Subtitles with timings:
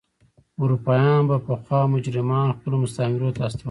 [0.63, 3.59] اروپایانو به پخوا مجرمان خپلو مستعمرو ته استول.